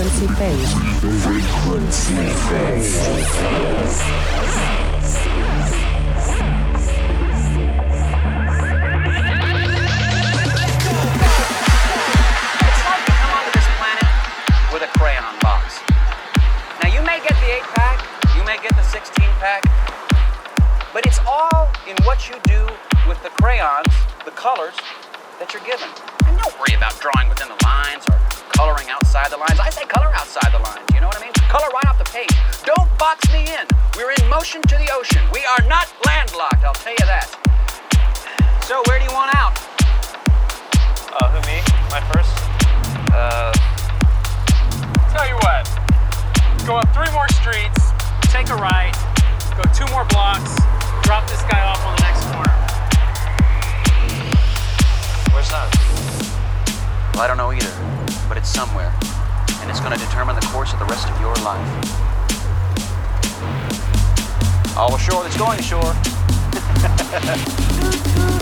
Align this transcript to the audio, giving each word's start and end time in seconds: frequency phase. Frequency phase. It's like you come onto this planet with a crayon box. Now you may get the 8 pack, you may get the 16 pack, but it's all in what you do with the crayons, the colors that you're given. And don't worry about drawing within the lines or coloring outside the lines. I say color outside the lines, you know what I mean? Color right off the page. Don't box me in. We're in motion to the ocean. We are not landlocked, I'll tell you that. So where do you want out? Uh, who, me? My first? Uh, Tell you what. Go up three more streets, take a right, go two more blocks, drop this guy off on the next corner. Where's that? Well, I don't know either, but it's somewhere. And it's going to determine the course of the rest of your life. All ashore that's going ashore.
frequency 0.00 0.34
phase. 0.34 0.72
Frequency 1.22 2.14
phase. 2.48 2.96
It's 12.64 12.80
like 12.86 13.02
you 13.04 13.12
come 13.12 13.32
onto 13.36 13.52
this 13.52 13.68
planet 13.76 14.08
with 14.72 14.82
a 14.82 14.88
crayon 14.96 15.36
box. 15.42 15.80
Now 16.82 16.88
you 16.88 17.02
may 17.04 17.20
get 17.20 17.36
the 17.36 17.52
8 17.56 17.62
pack, 17.74 18.00
you 18.36 18.44
may 18.44 18.56
get 18.62 18.74
the 18.74 18.82
16 18.82 19.12
pack, 19.38 19.62
but 20.94 21.04
it's 21.04 21.20
all 21.28 21.68
in 21.86 21.96
what 22.04 22.26
you 22.26 22.36
do 22.44 22.66
with 23.06 23.22
the 23.22 23.28
crayons, 23.28 23.92
the 24.24 24.30
colors 24.30 24.76
that 25.38 25.52
you're 25.52 25.64
given. 25.64 25.88
And 26.24 26.38
don't 26.38 26.58
worry 26.58 26.74
about 26.74 26.98
drawing 27.00 27.28
within 27.28 27.48
the 27.48 27.64
lines 27.64 28.06
or 28.08 28.29
coloring 28.60 28.90
outside 28.90 29.30
the 29.30 29.38
lines. 29.38 29.58
I 29.58 29.70
say 29.70 29.86
color 29.86 30.12
outside 30.12 30.52
the 30.52 30.60
lines, 30.60 30.84
you 30.92 31.00
know 31.00 31.06
what 31.06 31.16
I 31.16 31.24
mean? 31.24 31.32
Color 31.48 31.72
right 31.72 31.88
off 31.88 31.96
the 31.96 32.04
page. 32.12 32.28
Don't 32.68 32.90
box 32.98 33.24
me 33.32 33.48
in. 33.48 33.64
We're 33.96 34.12
in 34.12 34.28
motion 34.28 34.60
to 34.60 34.76
the 34.76 34.92
ocean. 34.92 35.24
We 35.32 35.40
are 35.48 35.64
not 35.64 35.88
landlocked, 36.04 36.60
I'll 36.60 36.76
tell 36.76 36.92
you 36.92 37.06
that. 37.08 37.24
So 38.68 38.84
where 38.84 39.00
do 39.00 39.08
you 39.08 39.14
want 39.16 39.32
out? 39.32 39.56
Uh, 41.08 41.32
who, 41.32 41.40
me? 41.48 41.64
My 41.88 42.04
first? 42.12 42.36
Uh, 43.16 43.48
Tell 45.08 45.26
you 45.26 45.40
what. 45.40 45.64
Go 46.68 46.76
up 46.76 46.92
three 46.92 47.10
more 47.16 47.28
streets, 47.40 47.96
take 48.28 48.52
a 48.52 48.56
right, 48.60 48.92
go 49.56 49.64
two 49.72 49.88
more 49.90 50.04
blocks, 50.12 50.52
drop 51.08 51.24
this 51.32 51.40
guy 51.48 51.64
off 51.64 51.80
on 51.80 51.96
the 51.96 52.02
next 52.04 52.28
corner. 52.28 52.56
Where's 55.32 55.48
that? 55.48 56.19
Well, 57.14 57.22
I 57.22 57.26
don't 57.26 57.36
know 57.36 57.52
either, 57.52 57.72
but 58.28 58.36
it's 58.36 58.48
somewhere. 58.48 58.92
And 59.60 59.70
it's 59.70 59.80
going 59.80 59.92
to 59.92 59.98
determine 59.98 60.36
the 60.36 60.46
course 60.46 60.72
of 60.72 60.78
the 60.78 60.86
rest 60.86 61.08
of 61.08 61.20
your 61.20 61.34
life. 61.36 61.68
All 64.76 64.94
ashore 64.94 65.22
that's 65.22 65.36
going 65.36 65.58
ashore. 65.58 65.94